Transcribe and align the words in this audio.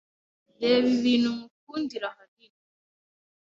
Reba 0.61 0.87
ibintu 0.99 1.29
nkukundira 1.35 2.05
ahanini 2.11 2.59